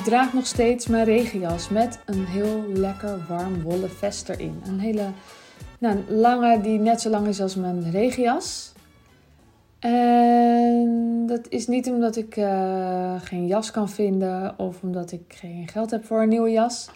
[0.00, 4.62] Ik draag nog steeds mijn regenjas met een heel lekker warm wollen vest erin.
[4.66, 5.10] Een hele
[5.78, 8.72] nou, lange die net zo lang is als mijn regenjas.
[9.78, 15.68] En dat is niet omdat ik uh, geen jas kan vinden of omdat ik geen
[15.68, 16.90] geld heb voor een nieuwe jas.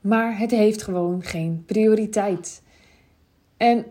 [0.00, 2.62] Maar het heeft gewoon geen prioriteit.
[3.56, 3.84] En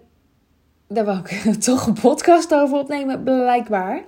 [0.88, 4.04] daar wil ik toch een podcast over opnemen, blijkbaar.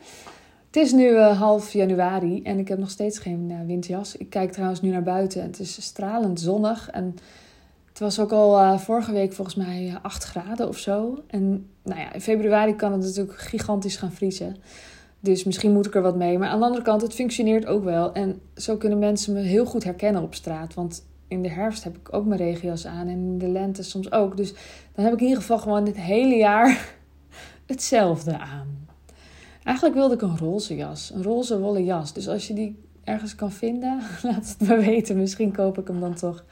[0.76, 4.16] Het is nu uh, half januari en ik heb nog steeds geen uh, windjas.
[4.18, 5.42] Ik kijk trouwens nu naar buiten.
[5.42, 7.16] Het is stralend zonnig en
[7.90, 11.24] het was ook al uh, vorige week volgens mij 8 graden of zo.
[11.28, 14.56] En nou ja, in februari kan het natuurlijk gigantisch gaan vriezen.
[15.20, 16.38] Dus misschien moet ik er wat mee.
[16.38, 18.14] Maar aan de andere kant, het functioneert ook wel.
[18.14, 20.74] En zo kunnen mensen me heel goed herkennen op straat.
[20.74, 23.08] Want in de herfst heb ik ook mijn regenjas aan.
[23.08, 24.38] En in de lente soms ook.
[24.38, 24.54] Dus
[24.96, 26.96] dan heb ik in ieder geval gewoon dit hele jaar
[27.66, 28.85] hetzelfde aan.
[29.66, 31.12] Eigenlijk wilde ik een roze jas.
[31.14, 32.14] Een roze wollen jas.
[32.14, 35.18] Dus als je die ergens kan vinden, laat het me weten.
[35.18, 36.46] Misschien koop ik hem dan toch.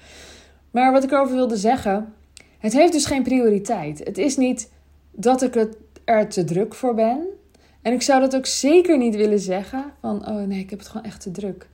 [0.72, 2.14] Maar wat ik erover wilde zeggen.
[2.58, 4.00] Het heeft dus geen prioriteit.
[4.00, 4.72] Het is niet
[5.12, 5.68] dat ik
[6.04, 7.28] er te druk voor ben.
[7.82, 9.86] En ik zou dat ook zeker niet willen zeggen.
[10.02, 11.70] Van, oh nee, ik heb het gewoon echt te druk.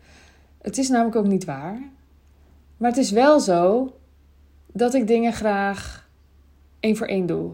[0.62, 1.82] Het is namelijk ook niet waar.
[2.78, 3.94] Maar het is wel zo
[4.74, 6.10] dat ik dingen graag
[6.80, 7.52] één voor één doe.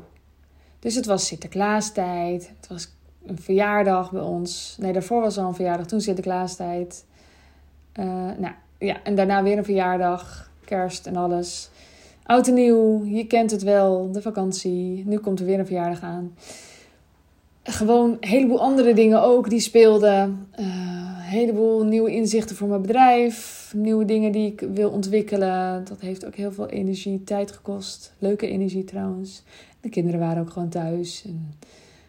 [0.79, 2.51] Dus het was Sinterklaastijd.
[2.57, 2.94] Het was
[3.27, 4.77] een verjaardag bij ons.
[4.79, 5.85] Nee, daarvoor was al een verjaardag.
[5.85, 7.05] Toen Sinterklaastijd.
[7.99, 8.05] Uh,
[8.37, 10.51] nou ja, en daarna weer een verjaardag.
[10.65, 11.69] Kerst en alles.
[12.23, 15.03] Oud en nieuw, je kent het wel, de vakantie.
[15.05, 16.35] Nu komt er weer een verjaardag aan.
[17.63, 20.47] Gewoon een heleboel andere dingen ook die speelden.
[20.59, 20.65] Uh,
[21.17, 23.71] een heleboel nieuwe inzichten voor mijn bedrijf.
[23.75, 25.83] Nieuwe dingen die ik wil ontwikkelen.
[25.85, 28.13] Dat heeft ook heel veel energie, tijd gekost.
[28.17, 29.43] Leuke energie trouwens.
[29.81, 31.23] De kinderen waren ook gewoon thuis.
[31.25, 31.53] En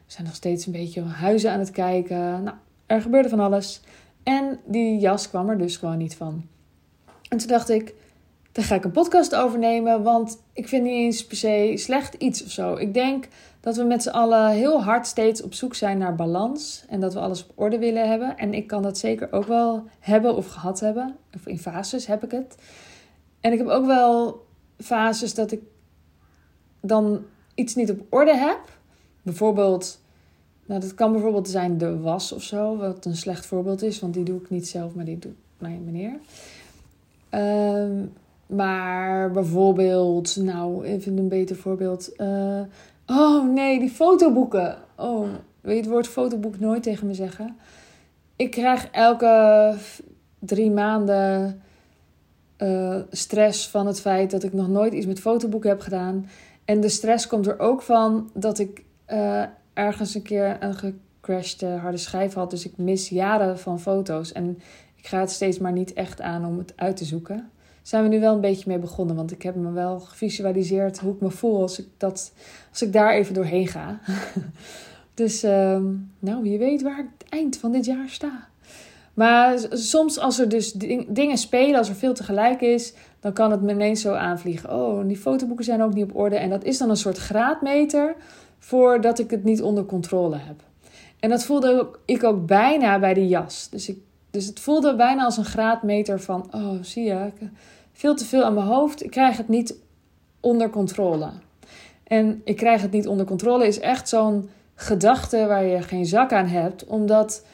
[0.06, 2.42] we zijn nog steeds een beetje huizen aan het kijken.
[2.42, 3.80] Nou, er gebeurde van alles.
[4.22, 6.46] En die jas kwam er dus gewoon niet van.
[7.28, 7.94] En toen dacht ik,
[8.52, 10.02] daar ga ik een podcast over nemen.
[10.02, 12.74] Want ik vind niet eens per se slecht iets of zo.
[12.74, 13.28] Ik denk
[13.60, 16.84] dat we met z'n allen heel hard steeds op zoek zijn naar balans.
[16.88, 18.36] En dat we alles op orde willen hebben.
[18.36, 21.16] En ik kan dat zeker ook wel hebben of gehad hebben.
[21.34, 22.56] Of in fases heb ik het.
[23.40, 24.44] En ik heb ook wel
[24.78, 25.60] fases dat ik
[26.80, 28.75] dan iets niet op orde heb.
[29.26, 30.00] Bijvoorbeeld,
[30.66, 32.76] nou dat kan bijvoorbeeld zijn de was of zo.
[32.76, 35.84] Wat een slecht voorbeeld is, want die doe ik niet zelf, maar die doet mijn
[35.84, 36.18] meneer.
[37.30, 38.12] Um,
[38.46, 42.12] maar bijvoorbeeld, nou, even een beter voorbeeld.
[42.16, 42.60] Uh,
[43.06, 44.78] oh nee, die fotoboeken.
[44.96, 45.28] Oh,
[45.60, 47.56] wil je het woord fotoboek nooit tegen me zeggen?
[48.36, 49.74] Ik krijg elke
[50.38, 51.60] drie maanden
[52.58, 56.28] uh, stress van het feit dat ik nog nooit iets met fotoboeken heb gedaan.
[56.64, 61.66] En de stress komt er ook van dat ik uh, ergens een keer een gecrashte
[61.66, 62.50] harde schijf had.
[62.50, 64.32] Dus ik mis jaren van foto's.
[64.32, 64.58] En
[64.94, 67.50] ik ga het steeds maar niet echt aan om het uit te zoeken
[67.86, 69.16] zijn we nu wel een beetje mee begonnen.
[69.16, 72.32] Want ik heb me wel gevisualiseerd hoe ik me voel als ik, dat,
[72.70, 74.00] als ik daar even doorheen ga.
[75.14, 75.78] dus uh,
[76.18, 78.48] nou, wie weet waar ik het eind van dit jaar sta.
[79.14, 80.72] Maar soms als er dus
[81.08, 84.72] dingen spelen, als er veel tegelijk is, dan kan het me ineens zo aanvliegen.
[84.72, 86.36] Oh, die fotoboeken zijn ook niet op orde.
[86.36, 88.14] En dat is dan een soort graadmeter
[88.66, 90.62] voordat ik het niet onder controle heb.
[91.20, 93.68] En dat voelde ik ook bijna bij de jas.
[93.70, 93.98] Dus, ik,
[94.30, 97.30] dus het voelde bijna als een graadmeter van, oh zie je,
[97.92, 99.04] veel te veel aan mijn hoofd.
[99.04, 99.74] Ik krijg het niet
[100.40, 101.30] onder controle.
[102.04, 106.32] En ik krijg het niet onder controle is echt zo'n gedachte waar je geen zak
[106.32, 107.44] aan hebt, omdat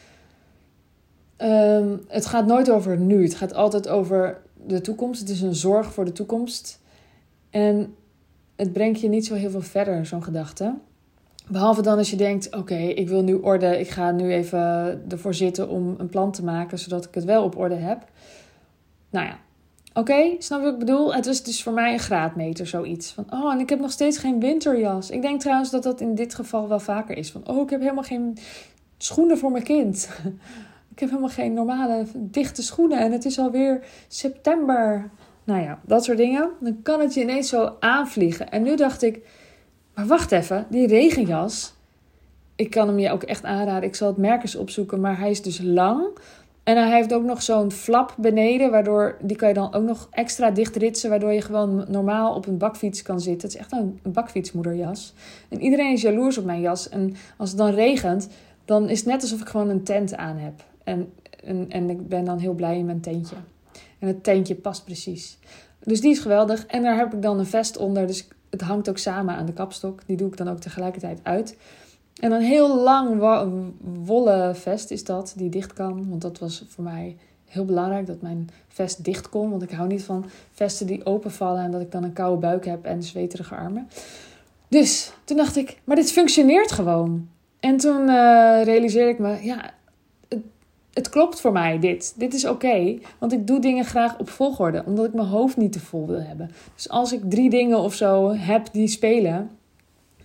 [1.38, 3.22] um, het gaat nooit over nu.
[3.22, 5.20] Het gaat altijd over de toekomst.
[5.20, 6.80] Het is een zorg voor de toekomst.
[7.50, 7.94] En
[8.56, 10.74] het brengt je niet zo heel veel verder, zo'n gedachte.
[11.48, 13.80] Behalve dan als je denkt: oké, ik wil nu orde.
[13.80, 14.60] Ik ga nu even
[15.08, 18.04] ervoor zitten om een plan te maken, zodat ik het wel op orde heb.
[19.10, 19.38] Nou ja,
[19.94, 21.14] Oké, snap wat ik bedoel?
[21.14, 23.12] Het is dus voor mij een graadmeter, zoiets.
[23.12, 25.10] Van, oh, en ik heb nog steeds geen winterjas.
[25.10, 27.30] Ik denk trouwens dat dat in dit geval wel vaker is.
[27.30, 28.38] Van, oh, ik heb helemaal geen
[28.98, 30.08] schoenen voor mijn kind.
[30.92, 32.98] ik heb helemaal geen normale dichte schoenen.
[32.98, 35.10] En het is alweer september.
[35.44, 36.50] Nou ja, dat soort dingen.
[36.60, 38.50] Dan kan het je ineens zo aanvliegen.
[38.50, 39.26] En nu dacht ik,
[39.94, 41.74] maar wacht even, die regenjas.
[42.56, 43.88] Ik kan hem je ook echt aanraden.
[43.88, 45.00] Ik zal het merk eens opzoeken.
[45.00, 46.10] Maar hij is dus lang
[46.62, 50.08] en hij heeft ook nog zo'n flap beneden, waardoor die kan je dan ook nog
[50.10, 53.48] extra dicht ritsen, waardoor je gewoon normaal op een bakfiets kan zitten.
[53.48, 55.14] Het is echt een, bakfietsmoederjas.
[55.48, 56.88] En iedereen is jaloers op mijn jas.
[56.88, 58.28] En als het dan regent,
[58.64, 60.64] dan is het net alsof ik gewoon een tent aan heb.
[60.84, 61.12] En,
[61.68, 63.36] en, ik ben dan heel blij in mijn tentje.
[63.98, 65.38] En het tentje past precies.
[65.80, 66.66] Dus die is geweldig.
[66.66, 69.52] En daar heb ik dan een vest onder, dus het hangt ook samen aan de
[69.52, 70.00] kapstok.
[70.06, 71.56] Die doe ik dan ook tegelijkertijd uit.
[72.20, 73.18] En een heel lang
[74.04, 76.08] wollen vest is dat, die dicht kan.
[76.08, 79.50] Want dat was voor mij heel belangrijk dat mijn vest dicht kon.
[79.50, 82.64] Want ik hou niet van vesten die openvallen en dat ik dan een koude buik
[82.64, 83.88] heb en zweterige armen.
[84.68, 87.28] Dus toen dacht ik, maar dit functioneert gewoon.
[87.60, 89.70] En toen uh, realiseerde ik me, ja,
[90.92, 92.14] het, klopt voor mij dit.
[92.16, 95.72] Dit is oké, want ik doe dingen graag op volgorde, omdat ik mijn hoofd niet
[95.72, 96.50] te vol wil hebben.
[96.74, 99.50] Dus als ik drie dingen of zo heb die spelen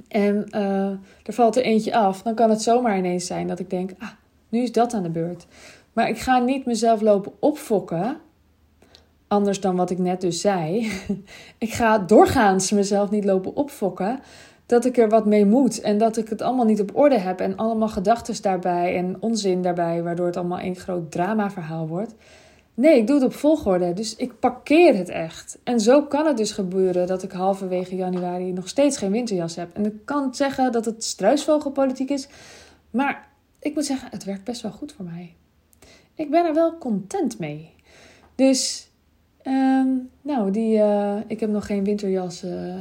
[0.07, 0.85] en uh,
[1.23, 4.09] er valt er eentje af, dan kan het zomaar ineens zijn dat ik denk, ah,
[4.49, 5.47] nu is dat aan de beurt.
[5.93, 8.17] Maar ik ga niet mezelf lopen opfokken.
[9.27, 10.91] Anders dan wat ik net dus zei.
[11.57, 14.19] ik ga doorgaans mezelf niet lopen opfokken.
[14.67, 15.81] Dat ik er wat mee moet.
[15.81, 17.39] En dat ik het allemaal niet op orde heb.
[17.39, 20.03] En allemaal gedachten daarbij en onzin daarbij.
[20.03, 22.15] Waardoor het allemaal een groot dramaverhaal wordt.
[22.73, 23.93] Nee, ik doe het op volgorde.
[23.93, 25.57] Dus ik parkeer het echt.
[25.63, 29.69] En zo kan het dus gebeuren dat ik halverwege januari nog steeds geen winterjas heb.
[29.73, 32.27] En ik kan zeggen dat het struisvogelpolitiek is.
[32.91, 33.27] Maar
[33.59, 35.33] ik moet zeggen, het werkt best wel goed voor mij.
[36.15, 37.73] Ik ben er wel content mee.
[38.35, 38.89] Dus,
[39.41, 39.87] ehm,
[40.21, 42.79] nou, die, uh, ik heb nog geen winterjas uh,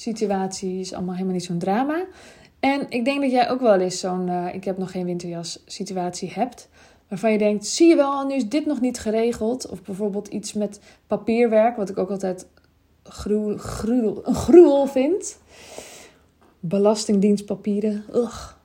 [0.00, 0.80] situatie.
[0.80, 2.04] Is allemaal helemaal niet zo'n drama.
[2.60, 5.62] En ik denk dat jij ook wel eens zo'n uh, ik heb nog geen winterjas
[5.66, 6.68] situatie hebt.
[7.08, 9.68] Waarvan je denkt, zie je wel, nu is dit nog niet geregeld.
[9.68, 12.46] Of bijvoorbeeld iets met papierwerk, wat ik ook altijd
[13.02, 15.38] gruwel, gruwel, gruwel vind.
[16.60, 18.04] Belastingdienstpapieren.
[18.14, 18.56] Ugh.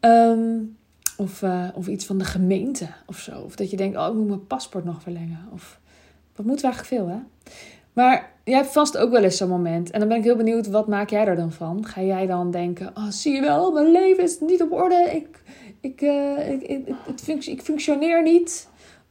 [0.00, 0.76] Um,
[1.16, 3.40] of, uh, of iets van de gemeente of zo.
[3.40, 5.48] Of dat je denkt, oh, ik moet mijn paspoort nog verlengen.
[5.52, 5.80] Of
[6.36, 7.20] wat moeten we eigenlijk veel, hè?
[7.92, 9.90] Maar jij hebt vast ook wel eens zo'n moment.
[9.90, 11.86] En dan ben ik heel benieuwd, wat maak jij er dan van?
[11.86, 15.10] Ga jij dan denken, oh, zie je wel, mijn leven is niet op orde.
[15.12, 15.42] Ik,
[15.80, 16.62] ik, uh, ik,
[17.26, 18.68] ik, ik functioneer niet.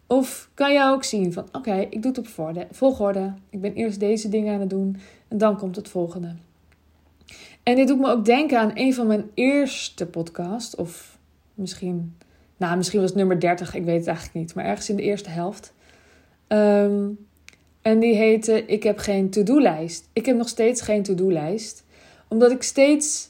[0.07, 3.33] Of kan jij ook zien van, oké, ik doe het op volgorde.
[3.49, 4.97] Ik ben eerst deze dingen aan het doen
[5.27, 6.35] en dan komt het volgende.
[7.63, 10.75] En dit doet me ook denken aan een van mijn eerste podcasts.
[10.75, 11.17] Of
[11.53, 12.15] misschien,
[12.57, 14.55] nou, misschien was het nummer 30, ik weet het eigenlijk niet.
[14.55, 15.73] Maar ergens in de eerste helft.
[16.47, 17.27] Um,
[17.81, 20.09] en die heette Ik heb geen to-do-lijst.
[20.13, 21.83] Ik heb nog steeds geen to-do-lijst.
[22.27, 23.29] Omdat ik steeds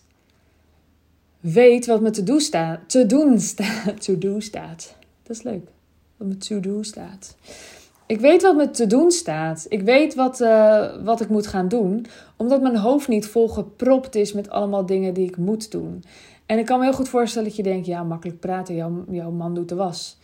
[1.39, 2.79] weet wat me to-do staat.
[2.89, 4.01] Te doen staat.
[4.05, 4.95] To-do staat.
[5.23, 5.67] Dat is leuk.
[6.17, 7.35] Wat me to-do staat.
[8.05, 9.65] Ik weet wat me te doen staat.
[9.69, 12.05] Ik weet wat, uh, wat ik moet gaan doen.
[12.37, 16.03] Omdat mijn hoofd niet volgepropt is met allemaal dingen die ik moet doen.
[16.45, 19.31] En ik kan me heel goed voorstellen dat je denkt: ja, makkelijk praten, jouw, jouw
[19.31, 20.17] man doet de was.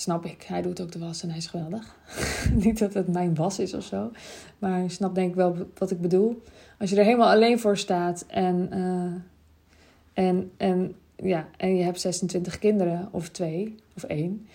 [0.00, 1.96] Snap ik, hij doet ook de was en hij is geweldig.
[2.64, 4.10] Niet dat het mijn was is of zo,
[4.58, 6.42] maar je snapt denk ik wel wat ik bedoel.
[6.78, 12.00] Als je er helemaal alleen voor staat en, uh, en, en, ja, en je hebt
[12.00, 14.46] 26 kinderen, of twee, of één,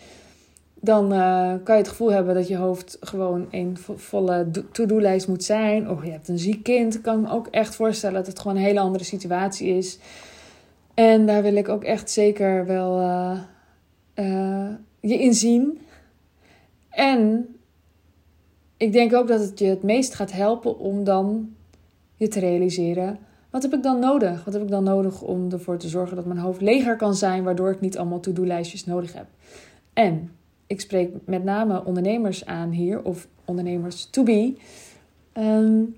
[0.79, 5.43] dan uh, kan je het gevoel hebben dat je hoofd gewoon een volle to-do-lijst moet
[5.43, 5.89] zijn.
[5.89, 6.95] Of je hebt een ziek kind.
[6.95, 9.99] Ik kan me ook echt voorstellen dat het gewoon een hele andere situatie is.
[10.93, 13.01] En daar wil ik ook echt zeker wel
[14.15, 14.69] uh,
[15.09, 15.79] je in zien.
[16.89, 17.47] En
[18.77, 21.55] ik denk ook dat het je het meest gaat helpen om dan
[22.15, 23.19] je te realiseren.
[23.49, 24.43] Wat heb ik dan nodig?
[24.45, 27.43] Wat heb ik dan nodig om ervoor te zorgen dat mijn hoofd leger kan zijn,
[27.43, 29.25] waardoor ik niet allemaal to-do-lijstjes nodig heb?
[29.93, 30.31] En
[30.67, 34.53] ik spreek met name ondernemers aan hier, of ondernemers to be.
[35.37, 35.95] Um,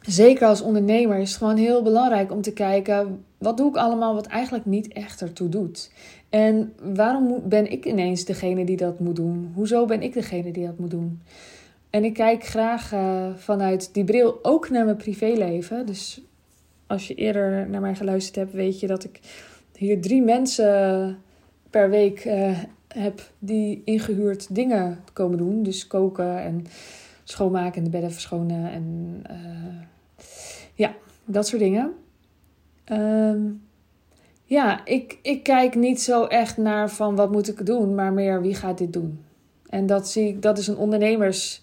[0.00, 4.14] zeker als ondernemer is het gewoon heel belangrijk om te kijken wat doe ik allemaal
[4.14, 5.90] wat eigenlijk niet echt ertoe doet.
[6.28, 9.52] En waarom ben ik ineens degene die dat moet doen?
[9.54, 11.22] Hoezo ben ik degene die dat moet doen?
[11.90, 15.86] En ik kijk graag uh, vanuit die bril ook naar mijn privéleven.
[15.86, 16.20] Dus
[16.86, 19.20] als je eerder naar mij geluisterd hebt, weet je dat ik
[19.76, 21.18] hier drie mensen
[21.70, 25.62] per week uh, heb die ingehuurd dingen komen doen.
[25.62, 26.66] Dus koken en
[27.24, 29.80] schoonmaken en de bedden verschonen en uh,
[30.74, 31.92] ja, dat soort dingen.
[32.92, 33.66] Um,
[34.44, 38.42] ja, ik, ik kijk niet zo echt naar van wat moet ik doen, maar meer
[38.42, 39.24] wie gaat dit doen.
[39.68, 41.60] En dat, zie ik, dat is een ondernemersblik.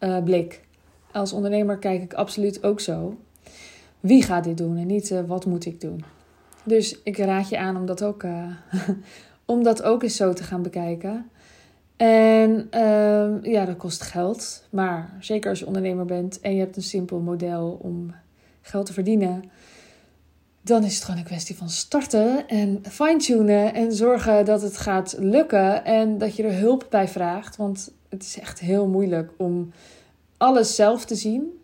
[0.00, 0.58] Uh,
[1.12, 3.16] Als ondernemer kijk ik absoluut ook zo.
[4.00, 6.04] Wie gaat dit doen en niet uh, wat moet ik doen.
[6.64, 8.50] Dus ik raad je aan om dat ook, uh,
[9.44, 11.30] om dat ook eens zo te gaan bekijken.
[11.96, 14.66] En uh, ja, dat kost geld.
[14.70, 18.14] Maar zeker als je ondernemer bent en je hebt een simpel model om
[18.60, 19.42] geld te verdienen
[20.62, 25.16] dan is het gewoon een kwestie van starten en fine-tunen en zorgen dat het gaat
[25.18, 27.56] lukken en dat je er hulp bij vraagt.
[27.56, 29.72] Want het is echt heel moeilijk om
[30.36, 31.60] alles zelf te zien,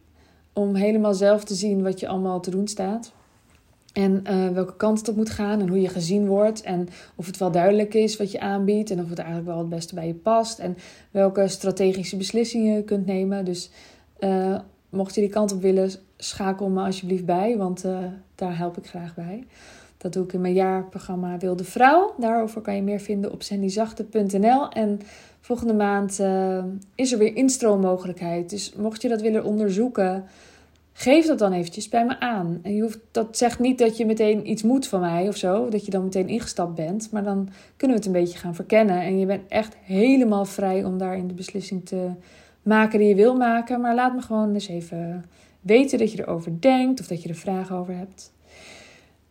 [0.53, 3.13] om helemaal zelf te zien wat je allemaal te doen staat.
[3.93, 6.63] En uh, welke kant het op moet gaan en hoe je gezien wordt.
[6.63, 8.91] En of het wel duidelijk is wat je aanbiedt.
[8.91, 10.59] En of het eigenlijk wel het beste bij je past.
[10.59, 10.77] En
[11.11, 13.45] welke strategische beslissingen je kunt nemen.
[13.45, 13.71] Dus
[14.21, 17.99] uh, mocht je die kant op willen, schakel me alsjeblieft bij, want uh,
[18.35, 19.47] daar help ik graag bij.
[19.99, 22.15] Dat doe ik in mijn jaarprogramma Wilde Vrouw.
[22.19, 24.69] Daarover kan je meer vinden op sandyzachte.nl.
[24.69, 25.01] En
[25.41, 28.51] volgende maand uh, is er weer instroommogelijkheid.
[28.51, 30.25] Dus mocht je dat willen onderzoeken,
[30.93, 32.59] geef dat dan eventjes bij me aan.
[32.63, 35.69] En je hoeft, dat zegt niet dat je meteen iets moet van mij of zo,
[35.69, 37.09] dat je dan meteen ingestapt bent.
[37.13, 39.01] Maar dan kunnen we het een beetje gaan verkennen.
[39.01, 42.11] En je bent echt helemaal vrij om daarin de beslissing te
[42.63, 43.81] maken die je wil maken.
[43.81, 45.25] Maar laat me gewoon eens even
[45.67, 48.33] weten dat je erover denkt of dat je er vragen over hebt.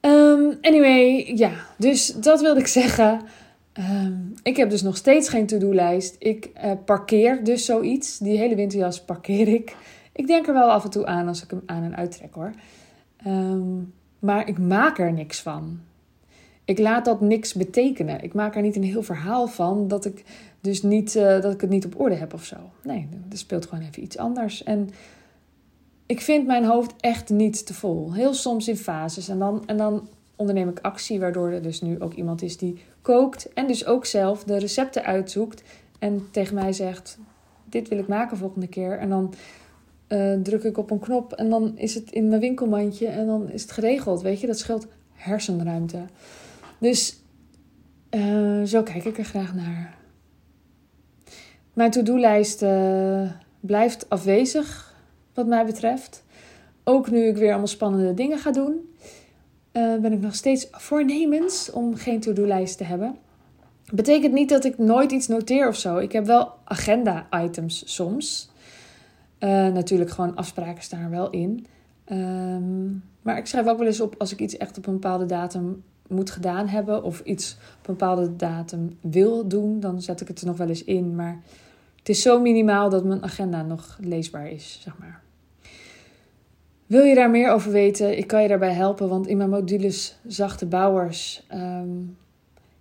[0.02, 3.22] Um, anyway, ja, dus dat wilde ik zeggen.
[3.80, 6.16] Um, ik heb dus nog steeds geen to-do-lijst.
[6.20, 8.18] Ik uh, parkeer dus zoiets.
[8.18, 9.76] Die hele winterjas parkeer ik.
[10.12, 12.52] Ik denk er wel af en toe aan als ik hem aan en uittrek hoor.
[13.28, 15.80] Um, maar ik maak er niks van.
[16.66, 18.24] Ik laat dat niks betekenen.
[18.24, 20.24] Ik maak er niet een heel verhaal van dat ik
[20.62, 22.56] dus niet uh, dat ik het niet op orde heb of zo.
[22.84, 24.64] Nee, er speelt gewoon even iets anders.
[24.64, 24.90] En
[26.06, 28.14] ik vind mijn hoofd echt niet te vol.
[28.14, 29.30] Heel soms in fases.
[29.30, 32.80] En dan, en dan onderneem ik actie, waardoor er dus nu ook iemand is die
[33.02, 33.54] kookt.
[33.54, 35.64] En dus ook zelf de recepten uitzoekt.
[36.00, 37.18] En tegen mij zegt:
[37.64, 38.98] Dit wil ik maken volgende keer.
[38.98, 39.34] En dan
[40.08, 43.50] uh, druk ik op een knop en dan is het in mijn winkelmandje en dan
[43.52, 44.22] is het geregeld.
[44.22, 46.06] Weet je, dat scheelt hersenruimte.
[46.78, 47.20] Dus
[48.12, 49.98] uh, zo kijk ik er graag naar.
[51.74, 54.85] Mijn to-do-lijst uh, blijft afwezig,
[55.36, 56.24] wat mij betreft.
[56.84, 58.96] Ook nu ik weer allemaal spannende dingen ga doen,
[59.72, 63.18] ben ik nog steeds voornemens om geen to-do-lijst te hebben.
[63.94, 65.98] Betekent niet dat ik nooit iets noteer of zo.
[65.98, 68.50] Ik heb wel agenda-items soms.
[69.40, 71.66] Uh, natuurlijk, gewoon afspraken staan er wel in.
[72.12, 75.26] Um, maar ik schrijf ook wel eens op als ik iets echt op een bepaalde
[75.26, 77.04] datum moet gedaan hebben.
[77.04, 79.80] Of iets op een bepaalde datum wil doen.
[79.80, 81.16] Dan zet ik het er nog wel eens in.
[81.16, 81.42] Maar
[81.98, 85.22] het is zo minimaal dat mijn agenda nog leesbaar is, zeg maar.
[86.86, 88.18] Wil je daar meer over weten?
[88.18, 89.10] Ik kan je daarbij helpen.
[89.10, 91.46] Want in mijn modules Zachte Bouwers...
[91.54, 92.18] Um,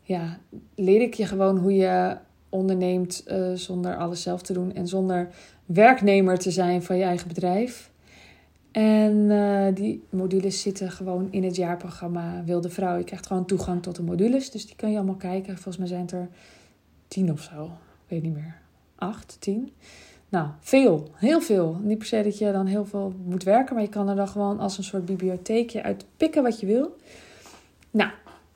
[0.07, 0.39] ja,
[0.75, 2.17] leer ik je gewoon hoe je
[2.49, 4.75] onderneemt uh, zonder alles zelf te doen.
[4.75, 5.29] En zonder
[5.67, 7.91] werknemer te zijn van je eigen bedrijf.
[8.73, 12.97] En uh, die modules zitten gewoon in het jaarprogramma Wilde Vrouw.
[12.97, 15.55] Je krijgt gewoon toegang tot de modules, dus die kan je allemaal kijken.
[15.55, 16.29] Volgens mij zijn het er
[17.09, 17.65] tien of zo.
[17.65, 18.57] Ik weet niet meer.
[18.95, 19.73] Acht, tien.
[20.35, 21.09] Nou, veel.
[21.15, 21.77] Heel veel.
[21.83, 24.29] Niet per se dat je dan heel veel moet werken, maar je kan er dan
[24.29, 26.97] gewoon als een soort bibliotheekje uit pikken wat je wil.
[27.91, 28.11] Nou,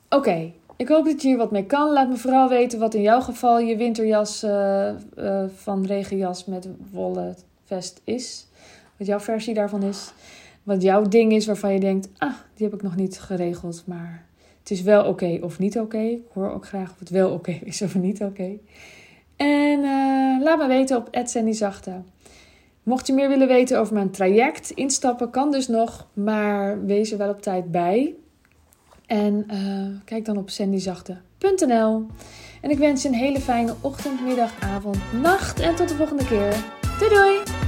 [0.09, 0.53] oké.
[0.77, 1.93] Ik hoop dat je hier wat mee kan.
[1.93, 6.69] Laat me vooral weten wat in jouw geval je winterjas uh, uh, van regenjas met
[6.91, 8.47] wollen vest is.
[8.97, 10.13] Wat jouw versie daarvan is.
[10.63, 13.83] Wat jouw ding is waarvan je denkt, ah, die heb ik nog niet geregeld.
[13.87, 14.25] Maar
[14.59, 15.99] het is wel oké of niet oké.
[15.99, 18.59] Ik hoor ook graag of het wel oké is of niet oké.
[19.39, 21.09] En uh, laat me weten op
[21.51, 21.93] Zachte.
[22.83, 27.19] Mocht je meer willen weten over mijn traject, instappen kan dus nog, maar wees er
[27.19, 28.15] wel op tijd bij.
[29.07, 32.07] En uh, kijk dan op sandyzachte.nl.
[32.63, 36.27] En ik wens je een hele fijne ochtend, middag, avond, nacht en tot de volgende
[36.27, 36.65] keer.
[36.99, 37.68] Doei doei!